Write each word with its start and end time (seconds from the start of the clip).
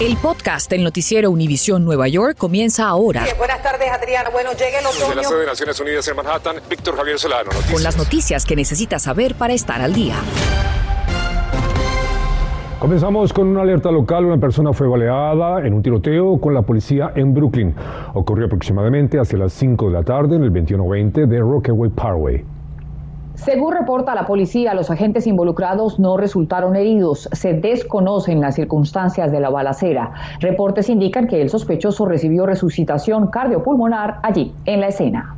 El 0.00 0.16
podcast 0.16 0.68
del 0.68 0.82
noticiero 0.82 1.30
Univisión 1.30 1.84
Nueva 1.84 2.08
York 2.08 2.36
comienza 2.36 2.88
ahora. 2.88 3.24
buenas 3.38 3.62
tardes, 3.62 3.88
Adriana. 3.90 4.30
Bueno, 4.30 4.50
llega 4.52 4.80
el 4.80 4.86
otoño. 4.86 5.06
Desde 5.06 5.14
la 5.14 5.24
sede 5.24 5.40
de 5.40 5.46
Naciones 5.46 5.80
Unidas 5.80 6.08
en 6.08 6.16
Manhattan, 6.16 6.56
Víctor 6.68 6.96
Javier 6.96 7.18
Solano. 7.18 7.44
Noticias. 7.44 7.72
Con 7.72 7.82
las 7.82 7.96
noticias 7.96 8.44
que 8.44 8.56
necesitas 8.56 9.02
saber 9.02 9.34
para 9.36 9.54
estar 9.54 9.80
al 9.80 9.92
día. 9.92 10.16
Comenzamos 12.80 13.32
con 13.32 13.46
una 13.46 13.62
alerta 13.62 13.92
local. 13.92 14.24
Una 14.24 14.38
persona 14.38 14.72
fue 14.72 14.88
baleada 14.88 15.64
en 15.64 15.72
un 15.72 15.82
tiroteo 15.82 16.40
con 16.40 16.52
la 16.52 16.62
policía 16.62 17.12
en 17.14 17.32
Brooklyn. 17.32 17.72
Ocurrió 18.14 18.46
aproximadamente 18.46 19.20
hacia 19.20 19.38
las 19.38 19.52
5 19.52 19.86
de 19.86 19.92
la 19.92 20.02
tarde 20.02 20.34
en 20.34 20.42
el 20.42 20.52
2120 20.52 21.26
de 21.26 21.38
Rockaway 21.38 21.90
Parkway. 21.90 22.44
Según 23.44 23.72
reporta 23.72 24.14
la 24.14 24.24
policía, 24.24 24.72
los 24.72 24.88
agentes 24.88 25.26
involucrados 25.26 25.98
no 25.98 26.16
resultaron 26.16 26.76
heridos. 26.76 27.28
Se 27.32 27.54
desconocen 27.54 28.40
las 28.40 28.54
circunstancias 28.54 29.32
de 29.32 29.40
la 29.40 29.50
balacera. 29.50 30.12
Reportes 30.38 30.88
indican 30.88 31.26
que 31.26 31.42
el 31.42 31.50
sospechoso 31.50 32.06
recibió 32.06 32.46
resucitación 32.46 33.26
cardiopulmonar 33.26 34.20
allí, 34.22 34.54
en 34.64 34.80
la 34.80 34.88
escena. 34.88 35.34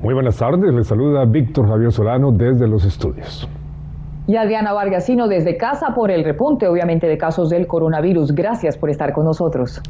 Muy 0.00 0.14
buenas 0.14 0.38
tardes, 0.38 0.72
les 0.72 0.86
saluda 0.86 1.26
Víctor 1.26 1.68
Javier 1.68 1.92
Solano 1.92 2.32
desde 2.32 2.66
los 2.66 2.86
estudios. 2.86 3.46
Y 4.26 4.36
Adriana 4.36 4.72
Vargasino 4.72 5.28
desde 5.28 5.58
casa 5.58 5.94
por 5.94 6.10
el 6.10 6.24
repunte, 6.24 6.66
obviamente, 6.66 7.08
de 7.08 7.18
casos 7.18 7.50
del 7.50 7.66
coronavirus. 7.66 8.34
Gracias 8.34 8.78
por 8.78 8.88
estar 8.88 9.12
con 9.12 9.26
nosotros. 9.26 9.82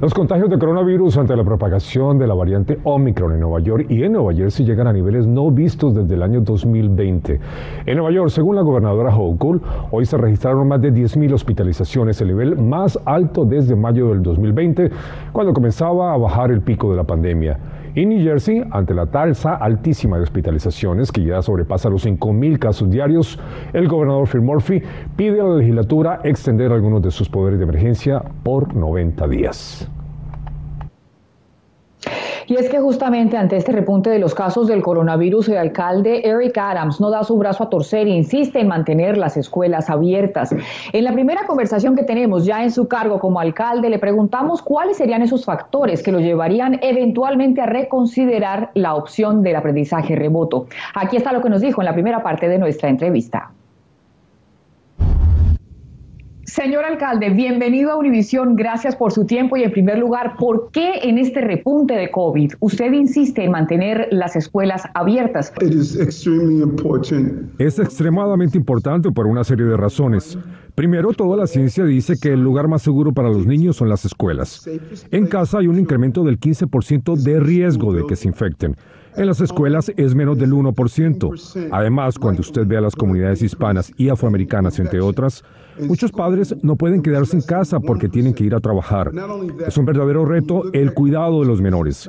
Los 0.00 0.12
contagios 0.12 0.50
de 0.50 0.58
coronavirus 0.58 1.18
ante 1.18 1.36
la 1.36 1.44
propagación 1.44 2.18
de 2.18 2.26
la 2.26 2.34
variante 2.34 2.80
Omicron 2.82 3.32
en 3.32 3.40
Nueva 3.40 3.60
York 3.60 3.86
y 3.88 4.02
en 4.02 4.12
Nueva 4.12 4.34
Jersey 4.34 4.66
llegan 4.66 4.88
a 4.88 4.92
niveles 4.92 5.24
no 5.24 5.52
vistos 5.52 5.94
desde 5.94 6.14
el 6.14 6.22
año 6.24 6.40
2020. 6.40 7.40
En 7.86 7.96
Nueva 7.96 8.10
York, 8.10 8.30
según 8.30 8.56
la 8.56 8.62
gobernadora 8.62 9.16
Hochul, 9.16 9.62
hoy 9.92 10.04
se 10.04 10.18
registraron 10.18 10.66
más 10.66 10.82
de 10.82 10.92
10.000 10.92 11.32
hospitalizaciones, 11.32 12.20
el 12.20 12.28
nivel 12.28 12.58
más 12.58 12.98
alto 13.04 13.44
desde 13.44 13.76
mayo 13.76 14.08
del 14.08 14.24
2020, 14.24 14.90
cuando 15.32 15.54
comenzaba 15.54 16.12
a 16.12 16.18
bajar 16.18 16.50
el 16.50 16.60
pico 16.60 16.90
de 16.90 16.96
la 16.96 17.04
pandemia. 17.04 17.60
En 17.96 18.08
New 18.08 18.20
Jersey, 18.24 18.60
ante 18.72 18.92
la 18.92 19.06
tasa 19.06 19.54
altísima 19.54 20.16
de 20.16 20.24
hospitalizaciones 20.24 21.12
que 21.12 21.22
ya 21.22 21.40
sobrepasa 21.40 21.88
los 21.88 22.04
5.000 22.04 22.58
casos 22.58 22.90
diarios, 22.90 23.38
el 23.72 23.86
gobernador 23.86 24.26
Phil 24.26 24.40
Murphy 24.40 24.82
pide 25.14 25.40
a 25.40 25.44
la 25.44 25.56
legislatura 25.58 26.20
extender 26.24 26.72
algunos 26.72 27.02
de 27.02 27.12
sus 27.12 27.28
poderes 27.28 27.60
de 27.60 27.64
emergencia 27.66 28.20
por 28.42 28.74
90 28.74 29.28
días. 29.28 29.88
Y 32.46 32.56
es 32.56 32.68
que 32.68 32.78
justamente 32.78 33.36
ante 33.36 33.56
este 33.56 33.72
repunte 33.72 34.10
de 34.10 34.18
los 34.18 34.34
casos 34.34 34.66
del 34.66 34.82
coronavirus, 34.82 35.48
el 35.48 35.58
alcalde 35.58 36.28
Eric 36.28 36.58
Adams 36.58 37.00
no 37.00 37.10
da 37.10 37.24
su 37.24 37.36
brazo 37.38 37.64
a 37.64 37.70
torcer 37.70 38.06
e 38.06 38.10
insiste 38.10 38.60
en 38.60 38.68
mantener 38.68 39.16
las 39.16 39.36
escuelas 39.36 39.88
abiertas. 39.88 40.54
En 40.92 41.04
la 41.04 41.12
primera 41.12 41.46
conversación 41.46 41.96
que 41.96 42.02
tenemos 42.02 42.44
ya 42.44 42.62
en 42.62 42.70
su 42.70 42.86
cargo 42.88 43.18
como 43.18 43.40
alcalde, 43.40 43.88
le 43.88 43.98
preguntamos 43.98 44.62
cuáles 44.62 44.98
serían 44.98 45.22
esos 45.22 45.44
factores 45.44 46.02
que 46.02 46.12
lo 46.12 46.20
llevarían 46.20 46.78
eventualmente 46.82 47.60
a 47.60 47.66
reconsiderar 47.66 48.70
la 48.74 48.94
opción 48.94 49.42
del 49.42 49.56
aprendizaje 49.56 50.16
remoto. 50.16 50.66
Aquí 50.94 51.16
está 51.16 51.32
lo 51.32 51.40
que 51.40 51.48
nos 51.48 51.60
dijo 51.60 51.80
en 51.80 51.86
la 51.86 51.94
primera 51.94 52.22
parte 52.22 52.48
de 52.48 52.58
nuestra 52.58 52.88
entrevista. 52.88 53.50
Señor 56.54 56.84
alcalde, 56.84 57.30
bienvenido 57.30 57.90
a 57.90 57.96
Univisión, 57.96 58.54
gracias 58.54 58.94
por 58.94 59.10
su 59.10 59.26
tiempo 59.26 59.56
y 59.56 59.64
en 59.64 59.72
primer 59.72 59.98
lugar, 59.98 60.36
¿por 60.38 60.70
qué 60.70 61.00
en 61.02 61.18
este 61.18 61.40
repunte 61.40 61.94
de 61.94 62.12
COVID 62.12 62.52
usted 62.60 62.92
insiste 62.92 63.42
en 63.42 63.50
mantener 63.50 64.06
las 64.12 64.36
escuelas 64.36 64.84
abiertas? 64.94 65.52
Es 67.58 67.78
extremadamente 67.80 68.56
importante 68.56 69.10
por 69.10 69.26
una 69.26 69.42
serie 69.42 69.66
de 69.66 69.76
razones. 69.76 70.38
Primero, 70.76 71.12
toda 71.12 71.36
la 71.36 71.48
ciencia 71.48 71.84
dice 71.84 72.14
que 72.22 72.32
el 72.32 72.44
lugar 72.44 72.68
más 72.68 72.82
seguro 72.82 73.10
para 73.12 73.30
los 73.30 73.46
niños 73.46 73.74
son 73.74 73.88
las 73.88 74.04
escuelas. 74.04 74.64
En 75.10 75.26
casa 75.26 75.58
hay 75.58 75.66
un 75.66 75.80
incremento 75.80 76.22
del 76.22 76.38
15% 76.38 77.16
de 77.16 77.40
riesgo 77.40 77.92
de 77.92 78.06
que 78.06 78.14
se 78.14 78.28
infecten. 78.28 78.76
En 79.16 79.26
las 79.26 79.40
escuelas 79.40 79.92
es 79.96 80.14
menos 80.14 80.38
del 80.38 80.52
1%. 80.52 81.68
Además, 81.72 82.16
cuando 82.16 82.42
usted 82.42 82.64
ve 82.64 82.76
a 82.76 82.80
las 82.80 82.94
comunidades 82.94 83.42
hispanas 83.42 83.92
y 83.96 84.08
afroamericanas, 84.08 84.78
entre 84.78 85.00
otras, 85.00 85.44
muchos 85.80 86.12
padres 86.12 86.54
no 86.62 86.76
pueden 86.76 87.02
quedarse 87.02 87.36
en 87.36 87.42
casa 87.42 87.80
porque 87.80 88.08
tienen 88.08 88.34
que 88.34 88.44
ir 88.44 88.54
a 88.54 88.60
trabajar. 88.60 89.10
Es 89.66 89.76
un 89.76 89.84
verdadero 89.84 90.24
reto 90.24 90.72
el 90.72 90.94
cuidado 90.94 91.40
de 91.40 91.46
los 91.46 91.60
menores. 91.60 92.08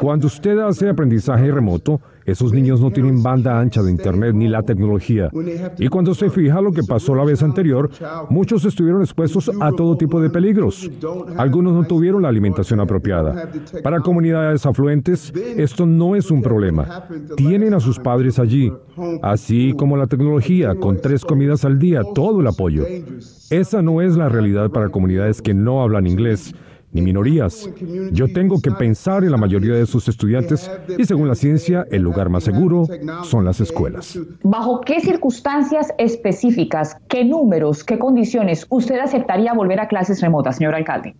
Cuando 0.00 0.26
usted 0.26 0.58
hace 0.58 0.88
aprendizaje 0.88 1.50
remoto, 1.50 2.00
esos 2.24 2.52
niños 2.52 2.80
no 2.80 2.90
tienen 2.90 3.22
banda 3.22 3.58
ancha 3.58 3.82
de 3.82 3.90
Internet 3.90 4.34
ni 4.34 4.48
la 4.48 4.62
tecnología. 4.62 5.30
Y 5.78 5.88
cuando 5.88 6.14
se 6.14 6.30
fija 6.30 6.60
lo 6.60 6.72
que 6.72 6.82
pasó 6.82 7.14
la 7.14 7.24
vez 7.24 7.42
anterior, 7.42 7.90
muchos 8.30 8.64
estuvieron 8.64 9.02
expuestos 9.02 9.50
a 9.60 9.72
todo 9.72 9.96
tipo 9.96 10.20
de 10.20 10.30
peligros. 10.30 10.90
Algunos 11.36 11.72
no 11.74 11.84
tuvieron 11.84 12.22
la 12.22 12.28
alimentación 12.28 12.80
apropiada. 12.80 13.50
Para 13.82 14.00
comunidades 14.00 14.66
afluentes, 14.66 15.32
esto 15.56 15.86
no 15.86 16.16
es 16.16 16.30
un 16.30 16.42
problema. 16.42 17.04
Tienen 17.36 17.74
a 17.74 17.80
sus 17.80 17.98
padres 17.98 18.38
allí, 18.38 18.72
así 19.22 19.74
como 19.76 19.96
la 19.96 20.06
tecnología, 20.06 20.74
con 20.74 21.00
tres 21.00 21.24
comidas 21.24 21.64
al 21.64 21.78
día, 21.78 22.02
todo 22.14 22.40
el 22.40 22.46
apoyo. 22.46 22.84
Esa 23.50 23.82
no 23.82 24.00
es 24.00 24.16
la 24.16 24.28
realidad 24.28 24.70
para 24.70 24.88
comunidades 24.88 25.42
que 25.42 25.54
no 25.54 25.82
hablan 25.82 26.06
inglés 26.06 26.54
ni 26.92 27.02
minorías. 27.02 27.68
Yo 28.12 28.32
tengo 28.32 28.60
que 28.60 28.70
pensar 28.70 29.24
en 29.24 29.30
la 29.30 29.36
mayoría 29.36 29.74
de 29.74 29.86
sus 29.86 30.08
estudiantes 30.08 30.70
y 30.98 31.04
según 31.04 31.28
la 31.28 31.34
ciencia, 31.34 31.86
el 31.90 32.02
lugar 32.02 32.28
más 32.28 32.44
seguro 32.44 32.86
son 33.24 33.44
las 33.44 33.60
escuelas. 33.60 34.18
¿Bajo 34.42 34.80
qué 34.82 35.00
circunstancias 35.00 35.92
específicas, 35.98 36.96
qué 37.08 37.24
números, 37.24 37.82
qué 37.84 37.98
condiciones 37.98 38.66
usted 38.68 38.98
aceptaría 38.98 39.52
volver 39.54 39.80
a 39.80 39.88
clases 39.88 40.20
remotas, 40.20 40.56
señor 40.56 40.74
alcalde? 40.74 41.14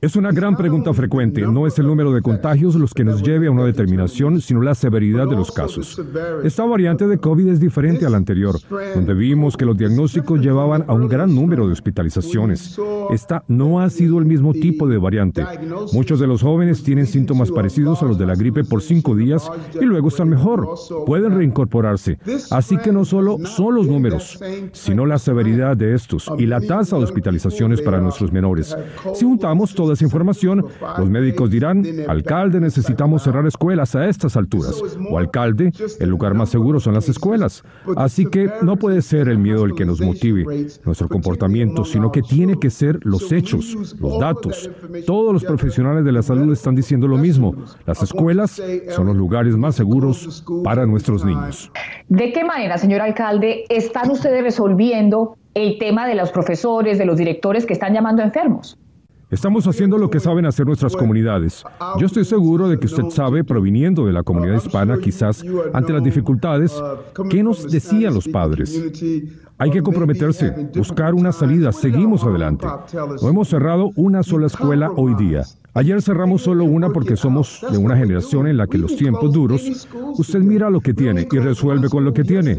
Es 0.00 0.16
una 0.16 0.32
gran 0.32 0.56
pregunta 0.56 0.94
frecuente. 0.94 1.42
No 1.42 1.66
es 1.66 1.78
el 1.78 1.86
número 1.86 2.10
de 2.14 2.22
contagios 2.22 2.74
los 2.74 2.94
que 2.94 3.04
nos 3.04 3.22
lleve 3.22 3.48
a 3.48 3.50
una 3.50 3.66
determinación, 3.66 4.40
sino 4.40 4.62
la 4.62 4.74
severidad 4.74 5.28
de 5.28 5.36
los 5.36 5.52
casos. 5.52 6.00
Esta 6.42 6.64
variante 6.64 7.06
de 7.06 7.18
COVID 7.18 7.48
es 7.48 7.60
diferente 7.60 8.06
a 8.06 8.08
la 8.08 8.16
anterior, 8.16 8.56
donde 8.94 9.12
vimos 9.12 9.58
que 9.58 9.66
los 9.66 9.76
diagnósticos 9.76 10.40
llevaban 10.40 10.86
a 10.88 10.94
un 10.94 11.06
gran 11.06 11.34
número 11.34 11.66
de 11.66 11.74
hospitalizaciones. 11.74 12.80
Esta 13.10 13.44
no 13.46 13.78
ha 13.78 13.90
sido 13.90 14.18
el 14.18 14.24
mismo 14.24 14.54
tipo 14.54 14.88
de 14.88 14.96
variante. 14.96 15.44
Muchos 15.92 16.18
de 16.18 16.26
los 16.26 16.40
jóvenes 16.40 16.82
tienen 16.82 17.06
síntomas 17.06 17.50
parecidos 17.50 18.02
a 18.02 18.06
los 18.06 18.16
de 18.16 18.24
la 18.24 18.36
gripe 18.36 18.64
por 18.64 18.80
cinco 18.80 19.14
días 19.14 19.50
y 19.78 19.84
luego 19.84 20.08
están 20.08 20.30
mejor. 20.30 20.66
Pueden 21.04 21.34
reincorporarse. 21.36 22.18
Así 22.50 22.78
que 22.78 22.90
no 22.90 23.04
solo 23.04 23.36
son 23.44 23.74
los 23.74 23.86
números, 23.86 24.40
sino 24.72 25.04
la 25.04 25.18
severidad 25.18 25.76
de 25.76 25.94
estos 25.94 26.30
y 26.38 26.46
la 26.46 26.62
tasa 26.62 26.96
de 26.96 27.04
hospitalizaciones 27.04 27.82
para 27.82 28.00
nuestros 28.00 28.32
menores. 28.32 28.74
Si 29.12 29.26
juntamos 29.26 29.74
todo 29.74 29.89
esa 29.94 30.04
información, 30.04 30.66
los 30.98 31.10
médicos 31.10 31.50
dirán, 31.50 31.84
alcalde, 32.08 32.60
necesitamos 32.60 33.22
cerrar 33.22 33.46
escuelas 33.46 33.94
a 33.94 34.08
estas 34.08 34.36
alturas. 34.36 34.80
O 35.10 35.18
alcalde, 35.18 35.72
el 35.98 36.08
lugar 36.08 36.34
más 36.34 36.50
seguro 36.50 36.80
son 36.80 36.94
las 36.94 37.08
escuelas. 37.08 37.62
Así 37.96 38.26
que 38.26 38.50
no 38.62 38.76
puede 38.76 39.02
ser 39.02 39.28
el 39.28 39.38
miedo 39.38 39.64
el 39.64 39.74
que 39.74 39.84
nos 39.84 40.00
motive 40.00 40.44
nuestro 40.84 41.08
comportamiento, 41.08 41.84
sino 41.84 42.12
que 42.12 42.22
tiene 42.22 42.58
que 42.58 42.70
ser 42.70 42.98
los 43.02 43.32
hechos, 43.32 43.96
los 44.00 44.18
datos. 44.18 44.70
Todos 45.06 45.32
los 45.32 45.44
profesionales 45.44 46.04
de 46.04 46.12
la 46.12 46.22
salud 46.22 46.52
están 46.52 46.74
diciendo 46.74 47.08
lo 47.08 47.18
mismo. 47.18 47.54
Las 47.86 48.02
escuelas 48.02 48.60
son 48.90 49.06
los 49.06 49.16
lugares 49.16 49.56
más 49.56 49.74
seguros 49.76 50.44
para 50.64 50.86
nuestros 50.86 51.24
niños. 51.24 51.70
¿De 52.08 52.32
qué 52.32 52.44
manera, 52.44 52.78
señor 52.78 53.00
alcalde, 53.00 53.64
están 53.68 54.10
ustedes 54.10 54.42
resolviendo 54.42 55.36
el 55.54 55.78
tema 55.78 56.06
de 56.06 56.14
los 56.14 56.30
profesores, 56.30 56.98
de 56.98 57.04
los 57.04 57.16
directores 57.16 57.66
que 57.66 57.72
están 57.72 57.94
llamando 57.94 58.22
enfermos? 58.22 58.78
Estamos 59.30 59.64
haciendo 59.68 59.96
lo 59.96 60.10
que 60.10 60.18
saben 60.18 60.44
hacer 60.44 60.66
nuestras 60.66 60.96
comunidades. 60.96 61.62
Yo 61.98 62.06
estoy 62.06 62.24
seguro 62.24 62.68
de 62.68 62.78
que 62.80 62.86
usted 62.86 63.04
sabe, 63.10 63.44
proviniendo 63.44 64.04
de 64.04 64.12
la 64.12 64.24
comunidad 64.24 64.56
hispana, 64.56 64.98
quizás 64.98 65.44
ante 65.72 65.92
las 65.92 66.02
dificultades, 66.02 66.74
¿qué 67.30 67.40
nos 67.44 67.70
decían 67.70 68.12
los 68.12 68.26
padres? 68.26 68.82
Hay 69.56 69.70
que 69.70 69.82
comprometerse, 69.82 70.70
buscar 70.74 71.14
una 71.14 71.30
salida, 71.30 71.70
seguimos 71.70 72.24
adelante. 72.24 72.66
No 73.22 73.28
hemos 73.28 73.48
cerrado 73.48 73.90
una 73.94 74.24
sola 74.24 74.48
escuela 74.48 74.90
hoy 74.96 75.14
día. 75.14 75.44
Ayer 75.74 76.02
cerramos 76.02 76.42
solo 76.42 76.64
una 76.64 76.88
porque 76.88 77.14
somos 77.14 77.64
de 77.70 77.78
una 77.78 77.96
generación 77.96 78.48
en 78.48 78.56
la 78.56 78.66
que 78.66 78.78
los 78.78 78.96
tiempos 78.96 79.32
duros, 79.32 79.86
usted 80.18 80.40
mira 80.40 80.70
lo 80.70 80.80
que 80.80 80.92
tiene 80.92 81.28
y 81.30 81.38
resuelve 81.38 81.88
con 81.88 82.04
lo 82.04 82.12
que 82.12 82.24
tiene. 82.24 82.58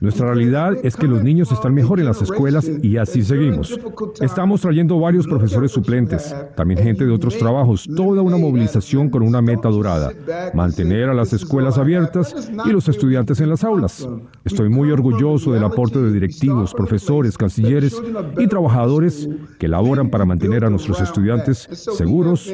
Nuestra 0.00 0.28
realidad 0.28 0.78
es 0.82 0.96
que 0.96 1.06
los 1.06 1.22
niños 1.22 1.52
están 1.52 1.74
mejor 1.74 2.00
en 2.00 2.06
las 2.06 2.22
escuelas 2.22 2.70
y 2.82 2.96
así 2.96 3.22
seguimos. 3.22 3.78
Estamos 4.20 4.62
trayendo 4.62 4.98
varios 4.98 5.26
profesores 5.26 5.72
suplentes, 5.72 6.34
también 6.56 6.80
gente 6.80 7.04
de 7.04 7.12
otros 7.12 7.36
trabajos, 7.36 7.86
toda 7.94 8.22
una 8.22 8.38
movilización 8.38 9.10
con 9.10 9.22
una 9.22 9.42
meta 9.42 9.68
dorada, 9.68 10.10
mantener 10.54 11.10
a 11.10 11.14
las 11.14 11.34
escuelas 11.34 11.76
abiertas 11.76 12.50
y 12.64 12.70
los 12.70 12.88
estudiantes 12.88 13.40
en 13.40 13.50
las 13.50 13.62
aulas. 13.62 14.08
Estoy 14.44 14.70
muy 14.70 14.90
orgulloso 14.90 15.52
del 15.52 15.64
aporte 15.64 16.00
de 16.00 16.12
directivos, 16.12 16.72
profesores, 16.72 17.36
cancilleres 17.36 18.00
y 18.38 18.46
trabajadores 18.46 19.28
que 19.58 19.68
laboran 19.68 20.08
para 20.08 20.24
mantener 20.24 20.64
a 20.64 20.70
nuestros 20.70 21.00
estudiantes 21.00 21.68
seguros 21.72 22.50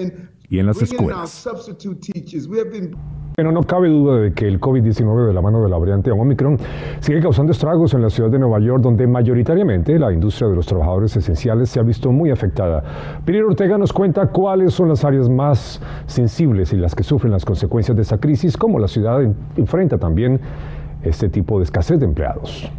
y 0.48 0.58
en 0.58 0.66
las 0.66 0.82
escuelas. 0.82 1.48
Bueno, 3.36 3.52
no 3.52 3.64
cabe 3.64 3.90
duda 3.90 4.18
de 4.18 4.32
que 4.32 4.48
el 4.48 4.58
COVID-19 4.58 5.26
de 5.26 5.34
la 5.34 5.42
mano 5.42 5.62
de 5.62 5.68
la 5.68 5.76
variante 5.76 6.10
Omicron 6.10 6.56
sigue 7.00 7.20
causando 7.20 7.52
estragos 7.52 7.92
en 7.92 8.00
la 8.00 8.08
ciudad 8.08 8.30
de 8.30 8.38
Nueva 8.38 8.60
York, 8.60 8.82
donde 8.82 9.06
mayoritariamente 9.06 9.98
la 9.98 10.10
industria 10.10 10.48
de 10.48 10.56
los 10.56 10.64
trabajadores 10.64 11.14
esenciales 11.18 11.68
se 11.68 11.78
ha 11.78 11.82
visto 11.82 12.10
muy 12.10 12.30
afectada. 12.30 12.82
Peter 13.26 13.44
Ortega 13.44 13.76
nos 13.76 13.92
cuenta 13.92 14.28
cuáles 14.28 14.72
son 14.72 14.88
las 14.88 15.04
áreas 15.04 15.28
más 15.28 15.82
sensibles 16.06 16.72
y 16.72 16.76
las 16.78 16.94
que 16.94 17.02
sufren 17.02 17.30
las 17.30 17.44
consecuencias 17.44 17.94
de 17.94 18.04
esa 18.04 18.16
crisis, 18.16 18.56
cómo 18.56 18.78
la 18.78 18.88
ciudad 18.88 19.20
enfrenta 19.58 19.98
también 19.98 20.40
este 21.02 21.28
tipo 21.28 21.58
de 21.58 21.64
escasez 21.64 22.00
de 22.00 22.06
empleados. 22.06 22.72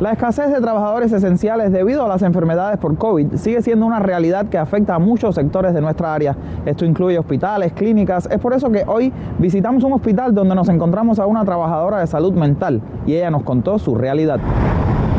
La 0.00 0.12
escasez 0.12 0.50
de 0.50 0.62
trabajadores 0.62 1.12
esenciales 1.12 1.72
debido 1.72 2.06
a 2.06 2.08
las 2.08 2.22
enfermedades 2.22 2.78
por 2.78 2.96
COVID 2.96 3.34
sigue 3.34 3.60
siendo 3.60 3.84
una 3.84 3.98
realidad 3.98 4.46
que 4.46 4.56
afecta 4.56 4.94
a 4.94 4.98
muchos 4.98 5.34
sectores 5.34 5.74
de 5.74 5.82
nuestra 5.82 6.14
área. 6.14 6.34
Esto 6.64 6.86
incluye 6.86 7.18
hospitales, 7.18 7.74
clínicas. 7.74 8.26
Es 8.30 8.38
por 8.38 8.54
eso 8.54 8.70
que 8.70 8.82
hoy 8.86 9.12
visitamos 9.38 9.84
un 9.84 9.92
hospital 9.92 10.34
donde 10.34 10.54
nos 10.54 10.70
encontramos 10.70 11.18
a 11.18 11.26
una 11.26 11.44
trabajadora 11.44 11.98
de 11.98 12.06
salud 12.06 12.32
mental 12.32 12.80
y 13.04 13.12
ella 13.12 13.30
nos 13.30 13.42
contó 13.42 13.78
su 13.78 13.94
realidad. 13.94 14.40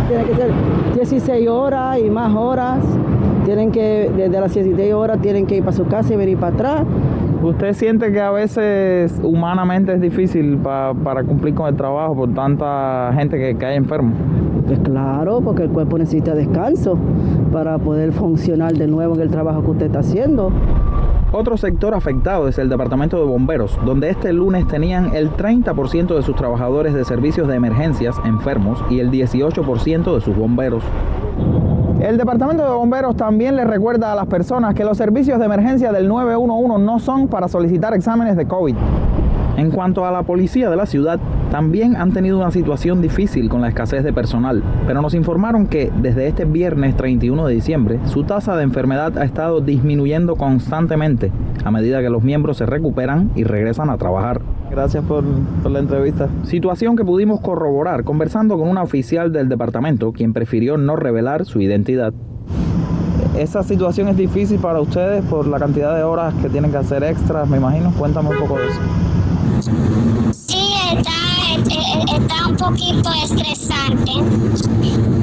Tiene 0.07 0.24
que 0.24 0.33
ser 0.33 0.51
16 0.95 1.48
horas 1.48 2.00
y 2.00 2.10
más 2.10 2.36
horas. 2.36 2.80
Tienen 3.45 3.72
que, 3.72 4.12
desde 4.18 4.42
las 4.42 4.51
16 4.51 4.94
horas, 4.95 5.22
tienen 5.22 5.45
que 5.45 5.57
ir 5.57 5.63
para 5.63 5.77
su 5.77 5.86
casa 5.86 6.12
y 6.16 6.18
venir 6.18 6.39
para 6.39 6.56
atrás. 6.56 6.86
¿Usted 7.44 7.74
siente 7.74 8.12
que 8.12 8.19
a 8.19 8.31
veces 8.31 9.19
humanamente 9.22 9.94
es 9.94 10.01
difícil 10.01 10.57
para 10.57 11.24
cumplir 11.24 11.54
con 11.54 11.68
el 11.68 11.75
trabajo 11.75 12.16
por 12.16 12.34
tanta 12.34 13.12
gente 13.16 13.38
que 13.38 13.56
cae 13.56 13.75
enfermo? 13.75 14.13
Pues 14.72 14.84
claro, 14.84 15.42
porque 15.42 15.64
el 15.64 15.70
cuerpo 15.70 15.98
necesita 15.98 16.34
descanso 16.34 16.98
para 17.52 17.78
poder 17.78 18.14
funcionar 18.14 18.72
de 18.72 18.88
nuevo 18.88 19.16
en 19.16 19.20
el 19.20 19.30
trabajo 19.30 19.62
que 19.64 19.72
usted 19.72 19.86
está 19.88 20.00
haciendo. 20.00 20.50
Otro 21.34 21.58
sector 21.58 21.94
afectado 21.94 22.48
es 22.48 22.58
el 22.58 22.70
Departamento 22.70 23.18
de 23.18 23.26
Bomberos, 23.26 23.78
donde 23.86 24.10
este 24.10 24.32
lunes 24.32 24.66
tenían 24.70 25.14
el 25.14 25.30
30% 25.30 26.16
de 26.16 26.24
sus 26.24 26.38
trabajadores 26.38 26.94
de 26.94 27.04
servicios 27.04 27.50
de 27.50 27.56
emergencias 27.56 28.16
enfermos 28.24 28.82
y 28.90 29.02
el 29.02 29.12
18% 29.12 30.16
de 30.16 30.22
sus 30.22 30.38
bomberos. 30.38 30.86
El 32.00 32.18
Departamento 32.18 32.64
de 32.64 32.72
Bomberos 32.72 33.18
también 33.18 33.58
le 33.58 33.66
recuerda 33.66 34.14
a 34.14 34.16
las 34.16 34.28
personas 34.28 34.74
que 34.74 34.86
los 34.86 34.98
servicios 34.98 35.38
de 35.38 35.48
emergencia 35.48 35.92
del 35.92 36.08
911 36.08 36.82
no 36.82 37.00
son 37.00 37.28
para 37.28 37.50
solicitar 37.50 37.94
exámenes 37.94 38.38
de 38.38 38.48
COVID. 38.48 38.76
En 39.58 39.70
cuanto 39.70 40.06
a 40.06 40.12
la 40.12 40.24
policía 40.24 40.70
de 40.70 40.78
la 40.78 40.86
ciudad, 40.86 41.20
también 41.51 41.98
han 41.98 42.13
tenido 42.13 42.38
una 42.38 42.50
situación 42.50 43.01
difícil 43.01 43.50
con 43.50 43.59
la 43.59 43.68
escasez 43.68 44.06
de 44.06 44.13
personal, 44.13 44.63
pero 44.88 45.01
nos 45.01 45.13
informaron 45.13 45.68
que 45.68 45.92
desde 46.01 46.27
este 46.27 46.45
viernes 46.45 46.95
31 46.95 47.45
de 47.45 47.53
diciembre 47.53 48.00
su 48.06 48.24
tasa 48.24 48.56
de 48.56 48.63
enfermedad 48.63 49.18
ha 49.18 49.25
estado 49.25 49.59
disminuyendo 49.59 50.38
constantemente 50.38 51.30
a 51.65 51.69
medida 51.69 52.01
que 52.01 52.09
los 52.09 52.24
miembros 52.24 52.56
se 52.56 52.65
recuperan 52.65 53.31
y 53.36 53.44
regresan 53.44 53.89
a 53.89 53.98
trabajar. 53.98 54.42
Gracias 54.71 55.03
por, 55.03 55.25
la 55.69 55.80
entrevista. 55.80 56.30
Situación 56.44 56.95
que 56.95 57.03
pudimos 57.03 57.42
corroborar 57.42 58.06
conversando 58.06 58.57
con 58.57 58.69
una 58.69 58.81
oficial 58.81 59.33
del 59.33 59.50
departamento, 59.50 60.13
quien 60.13 60.31
prefirió 60.31 60.77
no 60.77 60.95
revelar 60.95 61.44
su 61.44 61.59
identidad. 61.59 62.13
Esa 63.38 63.63
situación 63.63 64.07
es 64.07 64.15
difícil 64.15 64.59
para 64.59 64.80
ustedes 64.80 65.21
por 65.25 65.45
la 65.48 65.59
cantidad 65.59 65.98
de 65.98 66.03
horas 66.03 66.33
que 66.36 66.48
tienen 66.48 66.71
que 66.71 66.77
hacer 66.77 67.03
extras, 67.03 67.50
me 67.50 67.57
imagino. 67.57 67.92
Cuéntame 67.98 68.30
un 68.30 68.38
poco 68.38 68.57
de 68.57 68.68
eso. 68.68 68.80
Está, 71.92 72.16
está 72.16 72.48
un 72.48 72.56
poquito 72.56 73.12
estresante 73.24 74.12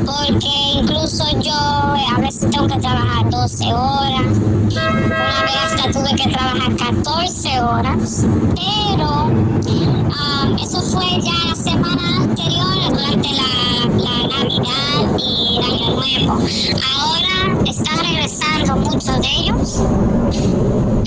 porque 0.05 0.49
incluso 0.75 1.25
yo 1.41 1.53
a 1.55 2.21
veces 2.21 2.51
tengo 2.51 2.67
que 2.67 2.79
trabajar 2.79 3.31
12 3.31 3.73
horas, 3.73 4.39
una 4.67 5.43
vez 5.43 5.57
hasta 5.65 5.91
tuve 5.91 6.15
que 6.15 6.29
trabajar 6.31 6.77
14 6.77 7.61
horas, 7.61 8.27
pero 8.55 9.25
um, 9.25 10.59
eso 10.59 10.83
fue 10.83 11.21
ya 11.21 11.49
la 11.49 11.55
semana 11.55 12.17
anterior 12.23 12.75
durante 12.91 13.29
la, 13.33 13.89
la 13.97 14.29
Navidad 14.29 15.19
y 15.19 15.59
el 15.59 15.65
Año 15.65 15.95
Nuevo. 15.95 16.33
Ahora 16.97 17.65
están 17.67 17.99
regresando 17.99 18.77
muchos 18.77 19.21
de 19.21 19.29
ellos. 19.29 19.83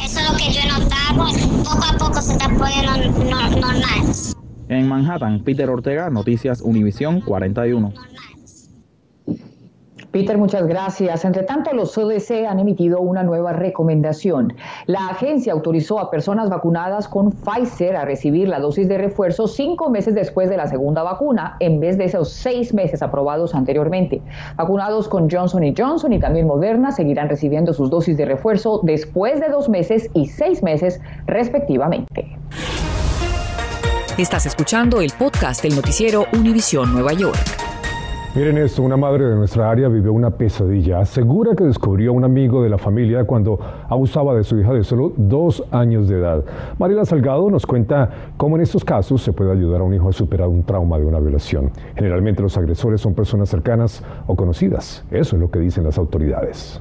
Eso 0.04 0.20
es 0.20 0.32
lo 0.32 0.38
que 0.38 0.52
yo 0.52 0.62
he 0.62 0.68
notado. 0.68 1.26
Poco 1.64 1.86
a 1.86 1.98
poco 1.98 2.22
se 2.22 2.34
está 2.34 2.48
poniendo 2.50 2.92
normal. 3.30 4.41
En 4.72 4.88
Manhattan, 4.88 5.44
Peter 5.44 5.70
Ortega, 5.70 6.10
Noticias 6.10 6.62
Univisión 6.62 7.20
41. 7.20 7.92
Peter, 10.12 10.38
muchas 10.38 10.66
gracias. 10.66 11.26
Entre 11.26 11.44
tanto, 11.44 11.74
los 11.74 11.94
CDC 11.94 12.46
han 12.48 12.58
emitido 12.58 13.02
una 13.02 13.22
nueva 13.24 13.52
recomendación. 13.52 14.54
La 14.86 15.08
agencia 15.08 15.52
autorizó 15.52 16.00
a 16.00 16.10
personas 16.10 16.50
vacunadas 16.50 17.10
con 17.10 17.34
Pfizer 17.34 17.98
a 17.98 18.06
recibir 18.06 18.48
la 18.48 18.62
dosis 18.62 18.88
de 18.88 18.98
refuerzo 18.98 19.50
cinco 19.50 19.90
meses 19.90 20.16
después 20.16 20.50
de 20.50 20.56
la 20.56 20.68
segunda 20.68 21.04
vacuna, 21.04 21.58
en 21.60 21.82
vez 21.82 21.98
de 21.98 22.06
esos 22.06 22.30
seis 22.30 22.74
meses 22.74 23.02
aprobados 23.02 23.54
anteriormente. 23.54 24.22
Vacunados 24.56 25.10
con 25.10 25.30
Johnson 25.30 25.64
Johnson 25.78 26.14
y 26.14 26.20
también 26.20 26.48
Moderna 26.48 26.94
seguirán 26.94 27.28
recibiendo 27.28 27.74
sus 27.74 27.90
dosis 27.90 28.16
de 28.16 28.24
refuerzo 28.24 28.80
después 28.84 29.42
de 29.42 29.50
dos 29.50 29.68
meses 29.68 30.10
y 30.14 30.28
seis 30.28 30.64
meses, 30.64 31.02
respectivamente. 31.26 32.38
Estás 34.22 34.46
escuchando 34.46 35.02
el 35.02 35.12
podcast 35.18 35.64
del 35.64 35.76
noticiero 35.76 36.28
Univisión 36.38 36.94
Nueva 36.94 37.12
York. 37.14 37.40
Miren 38.36 38.60
esto, 38.60 38.84
una 38.84 38.96
madre 38.96 39.26
de 39.26 39.36
nuestra 39.36 39.68
área 39.68 39.88
vivió 39.88 40.14
una 40.14 40.30
pesadilla. 40.30 41.00
Asegura 41.00 41.56
que 41.56 41.64
descubrió 41.64 42.12
a 42.12 42.14
un 42.14 42.24
amigo 42.24 42.62
de 42.62 42.70
la 42.70 42.78
familia 42.78 43.24
cuando 43.24 43.60
abusaba 43.90 44.36
de 44.36 44.44
su 44.44 44.60
hija 44.60 44.74
de 44.74 44.84
solo 44.84 45.12
dos 45.18 45.64
años 45.72 46.08
de 46.08 46.20
edad. 46.20 46.46
Mariela 46.78 47.04
Salgado 47.04 47.50
nos 47.50 47.66
cuenta 47.66 48.12
cómo 48.38 48.58
en 48.58 48.62
estos 48.62 48.86
casos 48.86 49.24
se 49.24 49.34
puede 49.34 49.54
ayudar 49.54 49.82
a 49.82 49.86
un 49.86 49.96
hijo 49.96 50.10
a 50.10 50.14
superar 50.14 50.50
un 50.50 50.62
trauma 50.62 51.00
de 51.00 51.06
una 51.06 51.20
violación. 51.20 51.72
Generalmente 51.96 52.44
los 52.44 52.56
agresores 52.56 53.02
son 53.02 53.16
personas 53.16 53.50
cercanas 53.50 54.04
o 54.28 54.36
conocidas. 54.36 55.04
Eso 55.10 55.36
es 55.36 55.42
lo 55.42 55.50
que 55.50 55.58
dicen 55.58 55.84
las 55.84 55.98
autoridades. 55.98 56.80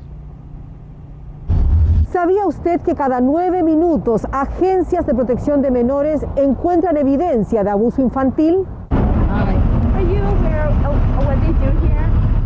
¿Sabía 2.10 2.44
usted 2.44 2.80
que 2.80 2.96
cada 2.96 3.20
nueve 3.20 3.62
minutos 3.62 4.26
agencias 4.32 5.06
de 5.06 5.14
protección 5.14 5.62
de 5.62 5.70
menores 5.70 6.26
encuentran 6.34 6.96
evidencia 6.96 7.62
de 7.62 7.70
abuso 7.70 8.02
infantil? 8.02 8.66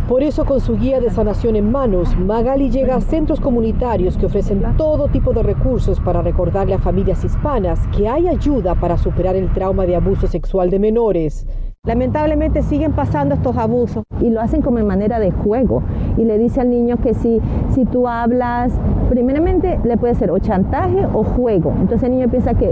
Por 0.07 0.21
eso 0.21 0.45
con 0.45 0.61
su 0.61 0.77
guía 0.77 0.99
de 0.99 1.09
sanación 1.09 1.55
en 1.55 1.71
manos, 1.71 2.15
Magali 2.15 2.69
llega 2.69 2.97
a 2.97 3.01
centros 3.01 3.41
comunitarios 3.41 4.19
que 4.19 4.27
ofrecen 4.27 4.61
todo 4.77 5.07
tipo 5.07 5.33
de 5.33 5.41
recursos 5.41 5.99
para 5.99 6.21
recordarle 6.21 6.75
a 6.75 6.79
familias 6.79 7.25
hispanas 7.25 7.79
que 7.87 8.07
hay 8.07 8.27
ayuda 8.27 8.75
para 8.75 8.99
superar 8.99 9.35
el 9.35 9.51
trauma 9.51 9.87
de 9.87 9.95
abuso 9.95 10.27
sexual 10.27 10.69
de 10.69 10.77
menores. 10.77 11.47
Lamentablemente 11.85 12.63
siguen 12.63 12.93
pasando 12.93 13.35
estos 13.35 13.57
abusos 13.57 14.03
y 14.19 14.31
lo 14.31 14.41
hacen 14.41 14.63
como 14.63 14.79
en 14.79 14.87
manera 14.87 15.19
de 15.19 15.31
juego 15.31 15.83
y 16.17 16.23
le 16.23 16.39
dice 16.39 16.61
al 16.61 16.71
niño 16.71 16.97
que 16.97 17.13
si, 17.13 17.39
si 17.75 17.85
tú 17.85 18.07
hablas, 18.07 18.73
primeramente 19.09 19.79
le 19.83 19.97
puede 19.97 20.15
ser 20.15 20.31
o 20.31 20.39
chantaje 20.39 21.05
o 21.13 21.23
juego, 21.23 21.73
entonces 21.79 22.03
el 22.03 22.15
niño 22.15 22.29
piensa 22.29 22.53
que, 22.53 22.71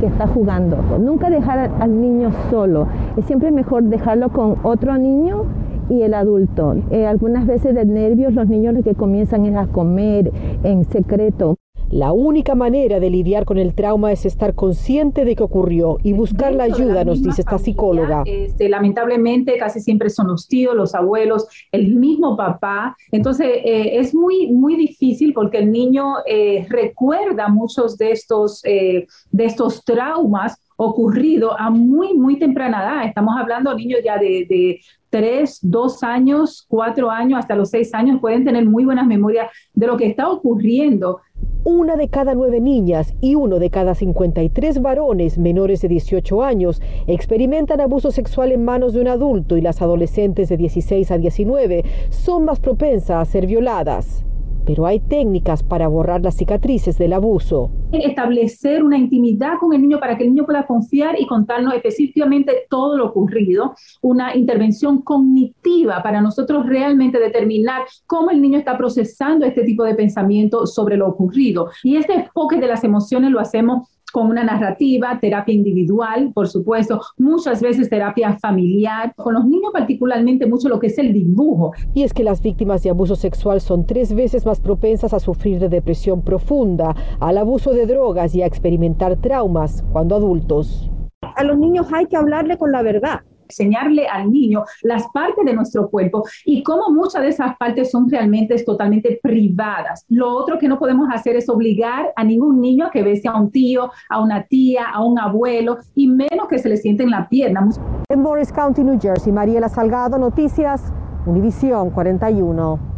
que 0.00 0.06
está 0.06 0.26
jugando. 0.26 0.76
Nunca 0.98 1.30
dejar 1.30 1.70
al 1.80 2.00
niño 2.00 2.30
solo, 2.50 2.86
es 3.16 3.24
siempre 3.26 3.50
mejor 3.50 3.84
dejarlo 3.84 4.30
con 4.30 4.56
otro 4.62 4.96
niño 4.98 5.44
y 5.88 6.02
el 6.02 6.14
adulto. 6.14 6.76
Eh, 6.90 7.06
algunas 7.06 7.46
veces 7.46 7.74
de 7.74 7.84
nervios 7.84 8.34
los 8.34 8.48
niños 8.48 8.74
lo 8.74 8.82
que 8.82 8.94
comienzan 8.94 9.44
es 9.46 9.56
a 9.56 9.66
comer 9.66 10.32
en 10.62 10.84
secreto. 10.84 11.56
La 11.94 12.12
única 12.12 12.56
manera 12.56 12.98
de 12.98 13.08
lidiar 13.08 13.44
con 13.44 13.56
el 13.56 13.72
trauma 13.72 14.10
es 14.10 14.26
estar 14.26 14.56
consciente 14.56 15.24
de 15.24 15.36
que 15.36 15.44
ocurrió 15.44 15.98
y 16.02 16.12
buscar 16.12 16.52
la 16.52 16.64
ayuda, 16.64 17.04
nos 17.04 17.22
dice 17.22 17.42
esta 17.42 17.56
psicóloga. 17.56 18.24
Este, 18.26 18.68
lamentablemente 18.68 19.56
casi 19.58 19.78
siempre 19.78 20.10
son 20.10 20.26
los 20.26 20.48
tíos, 20.48 20.74
los 20.74 20.96
abuelos, 20.96 21.46
el 21.70 21.94
mismo 21.94 22.36
papá. 22.36 22.96
Entonces 23.12 23.46
eh, 23.64 23.96
es 24.00 24.12
muy, 24.12 24.50
muy 24.50 24.74
difícil 24.74 25.32
porque 25.32 25.58
el 25.58 25.70
niño 25.70 26.14
eh, 26.26 26.66
recuerda 26.68 27.46
muchos 27.46 27.96
de 27.96 28.10
estos, 28.10 28.60
de 28.62 29.06
estos 29.30 29.84
traumas 29.84 30.58
ocurrido 30.84 31.58
a 31.58 31.70
muy, 31.70 32.14
muy 32.14 32.38
temprana 32.38 32.82
edad. 32.82 33.06
Estamos 33.06 33.34
hablando 33.38 33.74
niños 33.74 34.00
ya 34.04 34.18
de, 34.18 34.46
de 34.48 34.80
tres, 35.14 35.60
dos 35.62 36.02
años, 36.02 36.64
cuatro 36.68 37.08
años, 37.08 37.38
hasta 37.38 37.54
los 37.54 37.70
seis 37.70 37.94
años, 37.94 38.20
pueden 38.20 38.44
tener 38.44 38.66
muy 38.66 38.84
buenas 38.84 39.06
memorias 39.06 39.48
de 39.72 39.86
lo 39.86 39.96
que 39.96 40.06
está 40.06 40.28
ocurriendo. 40.28 41.20
Una 41.62 41.94
de 41.94 42.08
cada 42.08 42.34
nueve 42.34 42.60
niñas 42.60 43.14
y 43.20 43.36
uno 43.36 43.60
de 43.60 43.70
cada 43.70 43.94
53 43.94 44.82
varones 44.82 45.38
menores 45.38 45.80
de 45.82 45.88
18 45.88 46.42
años 46.42 46.82
experimentan 47.06 47.80
abuso 47.80 48.10
sexual 48.10 48.50
en 48.50 48.64
manos 48.64 48.92
de 48.92 49.00
un 49.00 49.08
adulto 49.08 49.56
y 49.56 49.60
las 49.60 49.80
adolescentes 49.80 50.48
de 50.48 50.56
16 50.56 51.10
a 51.10 51.18
19 51.18 51.84
son 52.10 52.44
más 52.44 52.58
propensas 52.58 53.16
a 53.16 53.24
ser 53.24 53.46
violadas. 53.46 54.24
Pero 54.66 54.86
hay 54.86 55.00
técnicas 55.00 55.62
para 55.62 55.88
borrar 55.88 56.22
las 56.22 56.36
cicatrices 56.36 56.98
del 56.98 57.12
abuso. 57.12 57.70
Establecer 57.92 58.82
una 58.82 58.98
intimidad 58.98 59.54
con 59.60 59.72
el 59.72 59.82
niño 59.82 60.00
para 60.00 60.16
que 60.16 60.24
el 60.24 60.30
niño 60.30 60.44
pueda 60.44 60.66
confiar 60.66 61.20
y 61.20 61.26
contarnos 61.26 61.74
específicamente 61.74 62.66
todo 62.68 62.96
lo 62.96 63.06
ocurrido, 63.06 63.74
una 64.02 64.36
intervención 64.36 65.02
cognitiva 65.02 66.02
para 66.02 66.20
nosotros 66.20 66.66
realmente 66.66 67.18
determinar 67.18 67.82
cómo 68.06 68.30
el 68.30 68.40
niño 68.40 68.58
está 68.58 68.76
procesando 68.76 69.46
este 69.46 69.62
tipo 69.62 69.84
de 69.84 69.94
pensamiento 69.94 70.66
sobre 70.66 70.96
lo 70.96 71.08
ocurrido. 71.08 71.70
Y 71.82 71.96
este 71.96 72.14
enfoque 72.14 72.56
de 72.56 72.66
las 72.66 72.84
emociones 72.84 73.30
lo 73.30 73.40
hacemos 73.40 73.93
con 74.14 74.28
una 74.28 74.44
narrativa, 74.44 75.18
terapia 75.20 75.52
individual, 75.52 76.30
por 76.32 76.46
supuesto, 76.46 77.00
muchas 77.18 77.60
veces 77.60 77.90
terapia 77.90 78.38
familiar, 78.38 79.12
con 79.16 79.34
los 79.34 79.44
niños 79.44 79.72
particularmente 79.72 80.46
mucho 80.46 80.68
lo 80.68 80.78
que 80.78 80.86
es 80.86 80.96
el 80.98 81.12
dibujo. 81.12 81.72
Y 81.94 82.04
es 82.04 82.14
que 82.14 82.22
las 82.22 82.40
víctimas 82.40 82.84
de 82.84 82.90
abuso 82.90 83.16
sexual 83.16 83.60
son 83.60 83.86
tres 83.86 84.14
veces 84.14 84.46
más 84.46 84.60
propensas 84.60 85.12
a 85.14 85.18
sufrir 85.18 85.58
de 85.58 85.68
depresión 85.68 86.22
profunda, 86.22 86.94
al 87.18 87.38
abuso 87.38 87.72
de 87.72 87.86
drogas 87.86 88.36
y 88.36 88.42
a 88.42 88.46
experimentar 88.46 89.16
traumas 89.16 89.84
cuando 89.90 90.14
adultos. 90.14 90.88
A 91.34 91.42
los 91.42 91.58
niños 91.58 91.88
hay 91.92 92.06
que 92.06 92.16
hablarle 92.16 92.56
con 92.56 92.70
la 92.70 92.82
verdad 92.82 93.22
enseñarle 93.48 94.06
al 94.06 94.30
niño 94.30 94.64
las 94.82 95.06
partes 95.12 95.44
de 95.44 95.54
nuestro 95.54 95.88
cuerpo 95.88 96.24
y 96.44 96.62
cómo 96.62 96.90
muchas 96.90 97.22
de 97.22 97.28
esas 97.28 97.56
partes 97.56 97.90
son 97.90 98.08
realmente 98.08 98.54
totalmente 98.64 99.18
privadas. 99.22 100.04
Lo 100.08 100.34
otro 100.34 100.58
que 100.58 100.68
no 100.68 100.78
podemos 100.78 101.08
hacer 101.12 101.36
es 101.36 101.48
obligar 101.48 102.12
a 102.16 102.24
ningún 102.24 102.60
niño 102.60 102.86
a 102.86 102.90
que 102.90 103.02
bese 103.02 103.28
a 103.28 103.38
un 103.38 103.50
tío, 103.50 103.90
a 104.08 104.20
una 104.20 104.44
tía, 104.44 104.86
a 104.92 105.04
un 105.04 105.18
abuelo 105.18 105.78
y 105.94 106.08
menos 106.08 106.48
que 106.48 106.58
se 106.58 106.68
le 106.68 106.76
siente 106.76 107.02
en 107.02 107.10
la 107.10 107.28
pierna. 107.28 107.68
En 108.08 108.20
Morris 108.20 108.52
County, 108.52 108.82
New 108.82 108.98
Jersey, 109.00 109.32
Mariela 109.32 109.68
Salgado, 109.68 110.18
Noticias, 110.18 110.92
Univisión 111.26 111.90
41. 111.90 112.94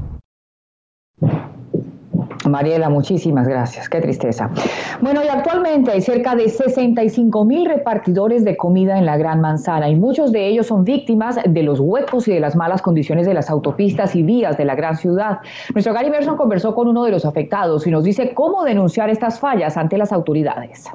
Mariela, 2.49 2.88
muchísimas 2.88 3.47
gracias. 3.49 3.88
Qué 3.88 4.00
tristeza. 4.00 4.50
Bueno, 5.00 5.23
y 5.25 5.29
actualmente 5.29 5.91
hay 5.93 6.00
cerca 6.00 6.35
de 6.35 6.49
65 6.49 7.45
mil 7.45 7.67
repartidores 7.67 8.45
de 8.45 8.57
comida 8.57 8.99
en 8.99 9.07
la 9.07 9.17
Gran 9.17 9.41
Manzana 9.41 9.88
y 9.88 9.97
muchos 9.97 10.33
de 10.33 10.47
ellos 10.47 10.67
son 10.67 10.85
víctimas 10.85 11.38
de 11.45 11.62
los 11.62 11.81
huecos 11.81 12.29
y 12.29 12.33
de 12.33 12.41
las 12.41 12.57
malas 12.57 12.83
condiciones 12.83 13.26
de 13.26 13.35
las 13.35 13.50
autopistas 13.50 14.15
y 14.17 14.23
vías 14.23 14.57
de 14.57 14.65
la 14.65 14.75
gran 14.75 14.97
ciudad. 14.97 15.38
Nuestro 15.75 15.93
Gary 15.93 16.11
Berson 16.11 16.37
conversó 16.37 16.75
con 16.75 16.88
uno 16.88 17.05
de 17.05 17.11
los 17.11 17.25
afectados 17.25 17.87
y 17.87 17.91
nos 17.91 18.05
dice 18.05 18.35
cómo 18.35 18.65
denunciar 18.65 19.11
estas 19.11 19.38
fallas 19.38 19.76
ante 19.76 19.99
las 19.99 20.12
autoridades. 20.12 20.88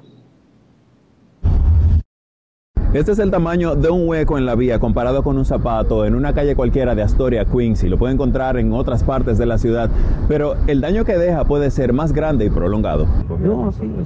Este 2.93 3.13
es 3.13 3.19
el 3.19 3.31
tamaño 3.31 3.75
de 3.75 3.89
un 3.89 4.05
hueco 4.05 4.37
en 4.37 4.45
la 4.45 4.53
vía 4.53 4.77
comparado 4.77 5.23
con 5.23 5.37
un 5.37 5.45
zapato 5.45 6.05
en 6.05 6.13
una 6.13 6.33
calle 6.33 6.57
cualquiera 6.57 6.93
de 6.93 7.01
Astoria, 7.01 7.45
Queens, 7.45 7.85
y 7.85 7.87
lo 7.87 7.97
puede 7.97 8.13
encontrar 8.13 8.57
en 8.57 8.73
otras 8.73 9.05
partes 9.05 9.37
de 9.37 9.45
la 9.45 9.57
ciudad, 9.57 9.89
pero 10.27 10.55
el 10.67 10.81
daño 10.81 11.05
que 11.05 11.17
deja 11.17 11.45
puede 11.45 11.71
ser 11.71 11.93
más 11.93 12.11
grande 12.11 12.43
y 12.43 12.49
prolongado. 12.49 13.07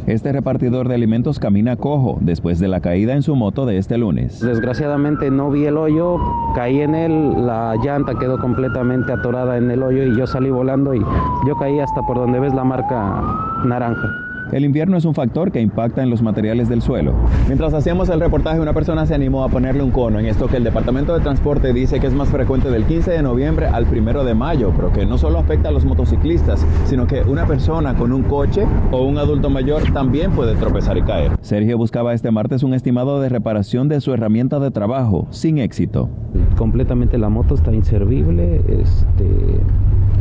Este 0.05 0.31
repartidor 0.31 0.87
de 0.87 0.93
alimentos 0.93 1.39
camina 1.39 1.77
cojo 1.77 2.19
después 2.21 2.59
de 2.59 2.67
la 2.67 2.79
caída 2.79 3.13
en 3.13 3.23
su 3.23 3.35
moto 3.35 3.65
de 3.65 3.79
este 3.79 3.97
lunes. 3.97 4.39
Desgraciadamente 4.39 5.31
no 5.31 5.49
vi 5.49 5.65
el 5.65 5.77
hoyo, 5.77 6.19
caí 6.53 6.81
en 6.81 6.93
él, 6.93 7.47
la 7.47 7.75
llanta 7.83 8.13
quedó 8.19 8.37
completamente 8.37 9.11
atorada 9.11 9.57
en 9.57 9.71
el 9.71 9.81
hoyo 9.81 10.03
y 10.03 10.15
yo 10.15 10.27
salí 10.27 10.51
volando 10.51 10.93
y 10.93 10.99
yo 10.99 11.55
caí 11.59 11.79
hasta 11.79 12.01
por 12.03 12.17
donde 12.17 12.39
ves 12.39 12.53
la 12.53 12.63
marca 12.63 13.19
naranja. 13.65 14.24
El 14.51 14.63
invierno 14.63 14.95
es 14.95 15.05
un 15.05 15.15
factor 15.15 15.51
que 15.51 15.59
impacta 15.59 16.03
en 16.03 16.09
los 16.09 16.21
materiales 16.21 16.69
del 16.69 16.81
suelo. 16.81 17.13
Mientras 17.47 17.73
hacíamos 17.73 18.09
el 18.09 18.19
reportaje, 18.19 18.59
una 18.59 18.73
persona 18.73 19.05
se 19.05 19.15
animó 19.15 19.43
a 19.43 19.49
ponerle 19.49 19.81
un 19.81 19.89
cono 19.89 20.19
en 20.19 20.27
esto 20.27 20.47
que 20.47 20.57
el 20.57 20.63
Departamento 20.63 21.13
de 21.15 21.21
Transporte 21.21 21.73
dice 21.73 21.99
que 21.99 22.07
es 22.07 22.13
más 22.13 22.29
frecuente 22.29 22.69
del 22.69 22.85
15 22.85 23.11
de 23.11 23.21
noviembre 23.23 23.67
al 23.67 23.85
1 23.85 24.23
de 24.23 24.35
mayo, 24.35 24.71
pero 24.75 24.91
que 24.91 25.05
no 25.05 25.17
solo 25.17 25.39
afecta 25.39 25.69
a 25.69 25.71
los 25.71 25.83
motociclistas, 25.83 26.65
sino 26.85 27.07
que 27.07 27.21
una 27.21 27.47
persona 27.47 27.95
con 27.95 28.11
un 28.11 28.23
coche 28.23 28.67
o 28.91 29.03
un 29.03 29.17
adulto 29.17 29.49
mayor 29.49 29.81
también 29.93 30.31
puede 30.31 30.55
tropezar 30.55 30.97
y 30.97 31.01
caer. 31.01 31.31
Sergio 31.41 31.77
buscaba 31.77 32.13
este 32.13 32.29
martes 32.29 32.61
un 32.61 32.73
estimado 32.73 33.19
de 33.19 33.29
reparación 33.29 33.87
de 33.87 33.99
su 33.99 34.13
herramienta 34.13 34.59
de 34.59 34.69
trabajo, 34.69 35.27
sin 35.31 35.57
éxito. 35.57 36.09
Completamente 36.55 37.17
la 37.17 37.29
moto 37.29 37.55
está 37.55 37.73
inservible, 37.73 38.61
este, 38.67 39.61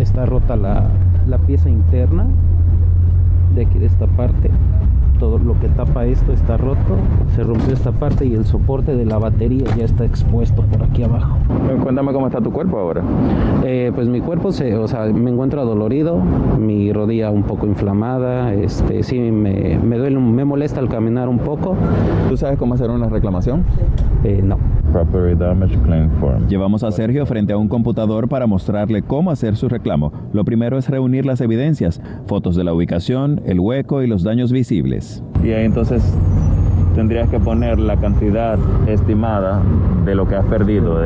está 0.01 0.25
rota 0.25 0.57
la, 0.57 0.89
la 1.29 1.39
pieza 1.39 1.69
interna 1.69 2.27
de 3.55 3.63
aquí 3.63 3.79
de 3.79 3.87
esta 3.87 4.07
parte 4.07 4.51
todo 5.19 5.39
lo 5.39 5.59
que 5.61 5.69
tapa 5.69 6.05
esto 6.07 6.33
está 6.33 6.57
roto 6.57 6.97
se 7.35 7.43
rompió 7.43 7.73
esta 7.73 7.93
parte 7.93 8.27
y 8.27 8.35
el 8.35 8.45
soporte 8.45 8.97
de 8.97 9.07
la 9.07 9.19
batería 9.19 9.65
ya 9.77 9.85
está 9.85 10.05
expuesto 10.05 10.63
por 10.63 10.83
aquí 10.83 11.03
abajo. 11.03 11.39
Cuéntame 11.83 12.13
cómo 12.13 12.27
está 12.27 12.41
tu 12.41 12.53
cuerpo 12.53 12.79
ahora. 12.79 13.03
Eh, 13.65 13.93
pues 13.95 14.09
mi 14.09 14.21
cuerpo 14.21 14.53
se 14.53 14.77
o 14.77 14.89
sea 14.89 15.07
me 15.07 15.31
encuentro 15.31 15.61
adolorido 15.61 16.21
mi 16.59 16.93
rodilla 16.93 17.31
un 17.31 17.45
poco 17.45 17.67
inflamada 17.67 18.53
este 18.53 19.03
sí 19.03 19.19
me, 19.19 19.79
me 19.79 19.97
duele 19.99 20.19
me 20.19 20.45
molesta 20.45 20.81
al 20.81 20.89
caminar 20.89 21.29
un 21.29 21.39
poco. 21.39 21.77
Tú 22.29 22.37
sabes 22.37 22.59
cómo 22.59 22.75
hacer 22.75 22.91
una 22.91 23.09
reclamación 23.09 23.65
eh, 24.25 24.41
no 24.43 24.59
Llevamos 26.49 26.85
a 26.85 26.93
Sergio 26.93 27.27
frente 27.27 27.53
a 27.53 27.57
un 27.57 27.69
computador 27.69 28.29
para 28.29 28.47
mostrarle 28.47 29.03
cómo 29.03 29.31
hacer 29.31 29.57
su 29.57 29.69
reclamo. 29.69 30.13
Lo 30.33 30.45
primero 30.45 30.79
es 30.79 30.89
reunir 30.89 31.27
las 31.27 31.41
evidencias, 31.41 32.01
fotos 32.27 32.57
de 32.57 32.65
la 32.65 32.73
ubicación, 32.73 33.41
el 33.45 33.61
hueco 33.61 34.03
y 34.03 34.07
los 34.07 34.23
daños 34.23 34.53
visibles. 34.53 35.23
Y 35.43 35.51
ahí 35.51 35.65
entonces 35.65 36.03
tendrías 36.95 37.29
que 37.29 37.41
poner 37.41 37.79
la 37.79 37.97
cantidad 37.97 38.59
estimada 38.87 39.63
de 40.05 40.15
lo 40.15 40.29
que 40.29 40.37
has 40.37 40.45
perdido. 40.47 41.01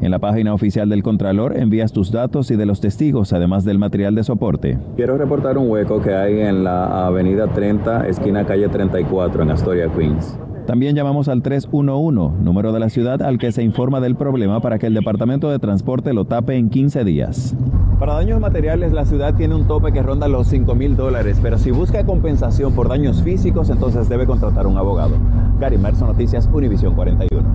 En 0.00 0.10
la 0.10 0.18
página 0.18 0.52
oficial 0.54 0.88
del 0.88 1.02
Contralor 1.02 1.56
envías 1.56 1.92
tus 1.92 2.12
datos 2.12 2.50
y 2.50 2.56
de 2.56 2.66
los 2.66 2.80
testigos, 2.80 3.32
además 3.32 3.64
del 3.64 3.78
material 3.78 4.14
de 4.14 4.24
soporte. 4.24 4.78
Quiero 4.94 5.16
reportar 5.16 5.58
un 5.58 5.70
hueco 5.70 6.00
que 6.00 6.14
hay 6.14 6.40
en 6.40 6.64
la 6.64 7.06
avenida 7.06 7.48
30, 7.48 8.06
esquina 8.06 8.44
calle 8.44 8.68
34, 8.68 9.42
en 9.42 9.50
Astoria, 9.50 9.88
Queens. 9.88 10.38
También 10.66 10.96
llamamos 10.96 11.28
al 11.28 11.42
311, 11.42 12.42
número 12.42 12.72
de 12.72 12.80
la 12.80 12.88
ciudad 12.88 13.22
al 13.22 13.38
que 13.38 13.52
se 13.52 13.62
informa 13.62 14.00
del 14.00 14.16
problema 14.16 14.60
para 14.60 14.80
que 14.80 14.88
el 14.88 14.94
Departamento 14.94 15.48
de 15.48 15.60
Transporte 15.60 16.12
lo 16.12 16.24
tape 16.24 16.56
en 16.56 16.70
15 16.70 17.04
días. 17.04 17.54
Para 18.00 18.14
daños 18.14 18.40
materiales, 18.40 18.92
la 18.92 19.04
ciudad 19.04 19.34
tiene 19.34 19.54
un 19.54 19.68
tope 19.68 19.92
que 19.92 20.02
ronda 20.02 20.26
los 20.26 20.48
5 20.48 20.74
mil 20.74 20.96
dólares, 20.96 21.38
pero 21.40 21.56
si 21.56 21.70
busca 21.70 22.04
compensación 22.04 22.74
por 22.74 22.88
daños 22.88 23.22
físicos, 23.22 23.70
entonces 23.70 24.08
debe 24.08 24.26
contratar 24.26 24.66
un 24.66 24.76
abogado. 24.76 25.14
Gary 25.60 25.78
Merso, 25.78 26.04
Noticias, 26.04 26.50
Univisión 26.52 26.96
41. 26.96 27.46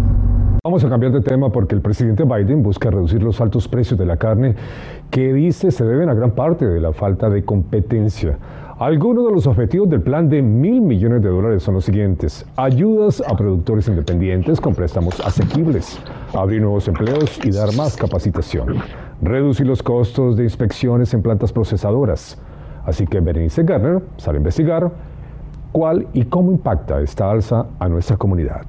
Vamos 0.63 0.86
a 0.86 0.89
cambiar 0.89 1.12
de 1.12 1.22
tema 1.22 1.51
porque 1.51 1.75
el 1.75 1.82
presidente 1.82 2.24
Biden 2.24 2.63
busca 2.63 2.91
reducir 2.91 3.22
los 3.24 3.41
altos 3.41 3.68
precios 3.68 4.00
de 4.00 4.06
la 4.06 4.18
carne 4.18 4.56
que 5.10 5.34
dice 5.34 5.72
se 5.72 5.84
deben 5.84 6.08
a 6.08 6.13
gran 6.13 6.32
parte 6.32 6.65
de 6.65 6.80
la 6.80 6.94
falta 6.94 7.30
de 7.30 7.44
competencia. 7.44 8.38
Algunos 8.81 9.27
de 9.27 9.31
los 9.31 9.45
objetivos 9.45 9.88
del 9.91 10.01
plan 10.01 10.27
de 10.27 10.41
mil 10.41 10.81
millones 10.81 11.21
de 11.21 11.29
dólares 11.29 11.61
son 11.61 11.75
los 11.75 11.85
siguientes. 11.85 12.47
Ayudas 12.55 13.21
a 13.27 13.35
productores 13.35 13.88
independientes 13.88 14.59
con 14.59 14.73
préstamos 14.73 15.19
asequibles, 15.19 16.00
abrir 16.33 16.63
nuevos 16.63 16.88
empleos 16.88 17.39
y 17.43 17.51
dar 17.51 17.75
más 17.75 17.95
capacitación, 17.95 18.77
reducir 19.21 19.67
los 19.67 19.83
costos 19.83 20.35
de 20.35 20.45
inspecciones 20.45 21.13
en 21.13 21.21
plantas 21.21 21.53
procesadoras. 21.53 22.41
Así 22.83 23.05
que 23.05 23.19
Berenice 23.19 23.61
Garner 23.61 24.01
sale 24.17 24.38
a 24.38 24.39
investigar 24.39 24.91
cuál 25.71 26.07
y 26.13 26.25
cómo 26.25 26.51
impacta 26.51 27.01
esta 27.01 27.29
alza 27.29 27.67
a 27.77 27.88
nuestra 27.88 28.17
comunidad. 28.17 28.65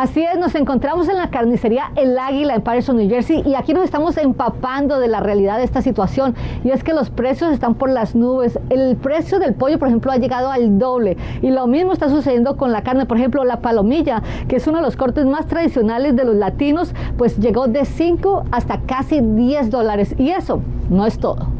Así 0.00 0.22
es, 0.22 0.38
nos 0.38 0.54
encontramos 0.54 1.08
en 1.08 1.16
la 1.16 1.28
carnicería 1.28 1.90
El 1.96 2.16
Águila 2.16 2.54
en 2.54 2.62
Patterson, 2.62 2.98
New 2.98 3.08
Jersey, 3.08 3.42
y 3.44 3.56
aquí 3.56 3.74
nos 3.74 3.82
estamos 3.82 4.16
empapando 4.16 5.00
de 5.00 5.08
la 5.08 5.18
realidad 5.18 5.58
de 5.58 5.64
esta 5.64 5.82
situación. 5.82 6.36
Y 6.62 6.70
es 6.70 6.84
que 6.84 6.94
los 6.94 7.10
precios 7.10 7.52
están 7.52 7.74
por 7.74 7.90
las 7.90 8.14
nubes. 8.14 8.60
El 8.70 8.94
precio 8.94 9.40
del 9.40 9.54
pollo, 9.54 9.76
por 9.80 9.88
ejemplo, 9.88 10.12
ha 10.12 10.16
llegado 10.16 10.52
al 10.52 10.78
doble. 10.78 11.16
Y 11.42 11.50
lo 11.50 11.66
mismo 11.66 11.92
está 11.92 12.08
sucediendo 12.08 12.56
con 12.56 12.70
la 12.70 12.82
carne. 12.82 13.06
Por 13.06 13.16
ejemplo, 13.16 13.42
la 13.42 13.58
palomilla, 13.58 14.22
que 14.46 14.54
es 14.54 14.68
uno 14.68 14.76
de 14.76 14.84
los 14.84 14.94
cortes 14.94 15.26
más 15.26 15.48
tradicionales 15.48 16.14
de 16.14 16.24
los 16.24 16.36
latinos, 16.36 16.94
pues 17.16 17.36
llegó 17.38 17.66
de 17.66 17.84
5 17.84 18.44
hasta 18.52 18.78
casi 18.82 19.20
10 19.20 19.68
dólares. 19.68 20.14
Y 20.16 20.28
eso 20.28 20.60
no 20.90 21.06
es 21.06 21.18
todo. 21.18 21.57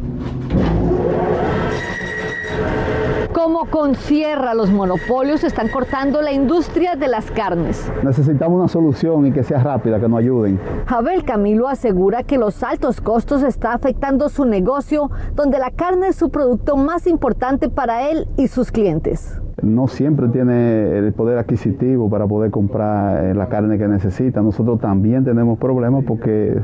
Como 3.49 3.65
con 3.65 3.95
Sierra, 3.95 4.53
los 4.53 4.71
monopolios 4.71 5.43
están 5.43 5.69
cortando 5.69 6.21
la 6.21 6.33
industria 6.33 6.97
de 6.97 7.09
las 7.09 7.31
carnes. 7.31 7.91
Necesitamos 8.05 8.59
una 8.59 8.69
solución 8.69 9.25
y 9.25 9.33
que 9.33 9.43
sea 9.43 9.63
rápida, 9.63 9.99
que 9.99 10.07
nos 10.07 10.19
ayuden. 10.19 10.61
Abel 10.87 11.25
Camilo 11.25 11.67
asegura 11.67 12.25
que 12.25 12.37
los 12.37 12.63
altos 12.63 13.01
costos 13.01 13.43
están 13.43 13.73
afectando 13.73 14.29
su 14.29 14.45
negocio, 14.45 15.11
donde 15.35 15.59
la 15.59 15.71
carne 15.71 16.09
es 16.09 16.17
su 16.17 16.29
producto 16.29 16.77
más 16.77 17.07
importante 17.07 17.71
para 17.71 18.11
él 18.11 18.29
y 18.37 18.49
sus 18.49 18.71
clientes. 18.71 19.41
No 19.63 19.89
siempre 19.89 20.29
tiene 20.29 20.99
el 20.99 21.13
poder 21.13 21.39
adquisitivo 21.39 22.09
para 22.09 22.27
poder 22.27 22.51
comprar 22.51 23.25
eh, 23.25 23.35
la 23.35 23.49
carne 23.49 23.79
que 23.79 23.89
necesita. 23.89 24.41
Nosotros 24.43 24.81
también 24.81 25.25
tenemos 25.25 25.59
problemas 25.59 26.05
porque 26.05 26.59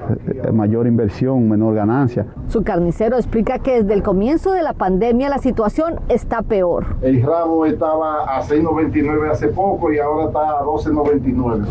mayor 0.52 0.86
inversión, 0.86 1.48
menor 1.48 1.74
ganancia. 1.74 2.26
Su 2.48 2.62
carnicero 2.62 3.16
explica 3.16 3.58
que 3.58 3.82
desde 3.82 3.94
el 3.94 4.02
comienzo 4.02 4.52
de 4.52 4.62
la 4.62 4.72
pandemia 4.72 5.28
la 5.28 5.38
situación 5.38 6.00
está 6.08 6.42
peor. 6.42 6.96
El 7.02 7.22
rabo 7.22 7.66
estaba 7.66 8.24
a 8.24 8.42
6.99 8.42 9.30
hace 9.30 9.48
poco 9.48 9.92
y 9.92 9.98
ahora 9.98 10.26
está 10.26 10.60
a 10.60 10.62
12.99. 10.62 11.64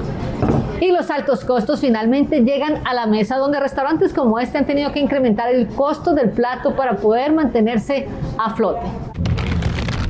Y 0.81 0.91
los 0.91 1.09
altos 1.09 1.45
costos 1.45 1.79
finalmente 1.79 2.41
llegan 2.41 2.85
a 2.85 2.93
la 2.93 3.05
mesa 3.05 3.37
donde 3.37 3.59
restaurantes 3.59 4.13
como 4.13 4.39
este 4.39 4.57
han 4.57 4.65
tenido 4.65 4.91
que 4.91 4.99
incrementar 4.99 5.53
el 5.53 5.67
costo 5.67 6.13
del 6.13 6.31
plato 6.31 6.75
para 6.75 6.97
poder 6.97 7.33
mantenerse 7.33 8.07
a 8.37 8.53
flote. 8.55 9.12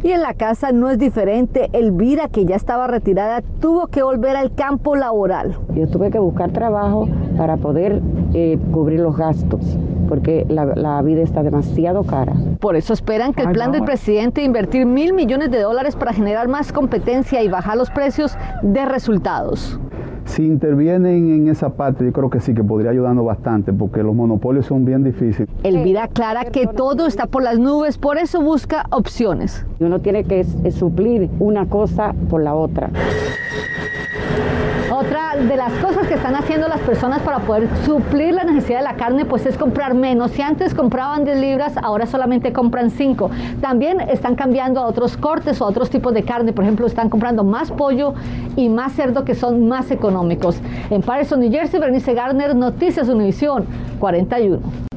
Y 0.04 0.12
en 0.12 0.22
la 0.22 0.34
casa 0.34 0.74
no 0.74 0.90
es 0.90 1.00
diferente. 1.00 1.70
Elvira, 1.72 2.28
que 2.28 2.44
ya 2.44 2.58
estaba 2.58 2.88
retirada, 2.88 3.42
tuvo 3.62 3.88
que 3.88 4.04
volver 4.04 4.36
al 4.36 4.54
campo 4.54 4.98
laboral. 4.98 5.58
Yo 5.74 5.88
tuve 5.88 6.12
que 6.12 6.20
buscar 6.20 6.52
trabajo 6.52 7.08
para 7.38 7.56
poder 7.56 8.02
eh, 8.34 8.60
cubrir 8.74 9.00
los 9.00 9.16
gastos, 9.16 9.62
porque 10.10 10.46
la, 10.50 11.02
vida 11.02 11.22
está 11.22 11.42
demasiado 11.42 12.04
cara. 12.04 12.34
Por 12.60 12.76
eso 12.76 12.92
esperan 12.92 13.34
que 13.34 13.44
el 13.44 13.54
plan 13.54 13.72
del 13.72 13.84
presidente 13.84 14.42
de 14.42 14.48
invertir 14.48 14.86
mil 14.86 15.14
millones 15.14 15.52
de 15.52 15.62
dólares 15.62 15.96
para 15.96 16.12
generar 16.12 16.50
más 16.50 16.74
competencia 16.74 17.42
y 17.42 17.48
bajar 17.48 17.78
los 17.78 17.90
precios 17.90 18.38
de 18.62 18.84
resultados. 18.84 19.80
Si 20.34 20.44
intervienen 20.44 21.32
en 21.32 21.48
esa 21.48 21.76
parte, 21.76 22.06
yo 22.06 22.12
creo 22.12 22.32
que 22.32 22.40
sí 22.40 22.56
que 22.56 22.64
podría 22.64 22.90
ayudarnos 22.90 23.24
bastante, 23.24 23.72
porque 23.72 24.02
los 24.02 24.16
monopolios 24.16 24.66
son 24.66 24.84
bien 24.84 25.04
difíciles. 25.04 25.48
Elvira 25.62 26.06
aclara 26.06 26.46
que 26.46 26.66
todo 26.66 27.06
está 27.06 27.28
por 27.28 27.44
las 27.44 27.60
nubes, 27.60 28.00
por 28.00 28.18
eso 28.18 28.42
busca 28.42 28.88
opciones. 28.90 29.64
Uno 29.80 30.00
tiene 30.00 30.24
que 30.24 30.44
suplir 30.72 31.30
una 31.38 31.68
cosa 31.68 32.16
por 32.32 32.42
la 32.42 32.56
otra. 32.56 32.90
Otra 34.96 35.36
de 35.36 35.58
las 35.58 35.74
cosas 35.84 36.06
que 36.06 36.14
están 36.14 36.36
haciendo 36.36 36.68
las 36.68 36.80
personas 36.82 37.20
para 37.24 37.40
poder 37.40 37.68
suplir 37.84 38.32
la 38.36 38.44
necesidad 38.44 38.78
de 38.78 38.84
la 38.84 38.94
carne, 38.94 39.26
pues 39.26 39.44
es 39.48 39.58
comprar 39.58 39.96
menos. 39.96 40.30
Si 40.30 40.44
antes 40.44 40.76
compraban 40.76 41.26
10 41.26 41.40
libras, 41.40 41.74
ahora 41.82 42.06
solamente 42.06 42.54
compran 42.54 42.92
5. 42.92 43.32
También 43.60 44.02
están 44.02 44.36
cambiando 44.36 44.80
a 44.80 44.86
otros 44.86 45.18
cortes 45.18 45.60
o 45.62 45.66
a 45.66 45.70
otros 45.70 45.90
tipos 45.90 46.14
de 46.14 46.22
carne. 46.22 46.54
Por 46.54 46.64
ejemplo, 46.64 46.86
están 46.86 47.10
comprando 47.10 47.44
más 47.44 47.72
pollo 47.72 48.14
y 48.56 48.70
más 48.70 48.94
cerdo 48.94 49.26
que 49.26 49.34
son 49.34 49.68
más 49.68 49.90
económicos. 49.90 50.62
En 50.92 51.02
Patterson, 51.02 51.40
New 51.40 51.52
Jersey, 51.52 51.80
Bernice 51.80 52.14
Garner, 52.14 52.56
Noticias 52.56 53.10
Univisión 53.10 53.66
41. 54.00 54.93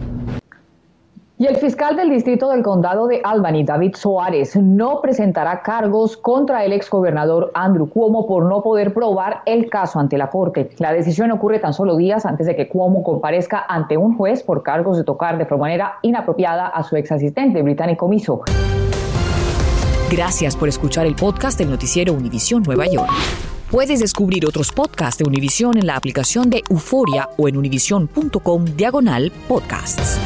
Y 1.38 1.44
el 1.44 1.56
fiscal 1.56 1.96
del 1.96 2.08
distrito 2.08 2.48
del 2.48 2.62
condado 2.62 3.06
de 3.06 3.20
Albany, 3.22 3.62
David 3.62 3.94
Soares, 3.96 4.56
no 4.56 5.02
presentará 5.02 5.60
cargos 5.60 6.16
contra 6.16 6.64
el 6.64 6.72
exgobernador 6.72 7.50
Andrew 7.52 7.90
Cuomo 7.90 8.26
por 8.26 8.46
no 8.46 8.62
poder 8.62 8.94
probar 8.94 9.42
el 9.44 9.68
caso 9.68 9.98
ante 9.98 10.16
la 10.16 10.30
corte. 10.30 10.70
La 10.78 10.94
decisión 10.94 11.30
ocurre 11.32 11.58
tan 11.58 11.74
solo 11.74 11.94
días 11.98 12.24
antes 12.24 12.46
de 12.46 12.56
que 12.56 12.68
Cuomo 12.68 13.02
comparezca 13.02 13.66
ante 13.68 13.98
un 13.98 14.16
juez 14.16 14.42
por 14.42 14.62
cargos 14.62 14.96
de 14.96 15.04
tocar 15.04 15.36
de 15.36 15.56
manera 15.56 15.98
inapropiada 16.00 16.68
a 16.68 16.82
su 16.82 16.96
ex 16.96 17.12
asistente 17.12 17.60
británico 17.60 18.08
Miso. 18.08 18.40
Gracias 20.10 20.56
por 20.56 20.70
escuchar 20.70 21.04
el 21.04 21.16
podcast 21.16 21.58
del 21.58 21.68
noticiero 21.68 22.14
Univisión 22.14 22.62
Nueva 22.62 22.86
York. 22.86 23.10
Puedes 23.70 24.00
descubrir 24.00 24.46
otros 24.46 24.72
podcasts 24.72 25.18
de 25.18 25.28
Univisión 25.28 25.76
en 25.76 25.86
la 25.86 25.96
aplicación 25.96 26.48
de 26.48 26.62
Euforia 26.70 27.28
o 27.36 27.46
en 27.46 27.58
univision.com 27.58 28.64
diagonal 28.64 29.30
podcasts. 29.46 30.18